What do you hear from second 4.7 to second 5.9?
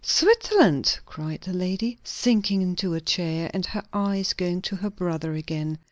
her brother again.